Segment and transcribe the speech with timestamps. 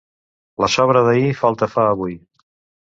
[0.65, 2.21] La sobra d'ahir, falta fa avui.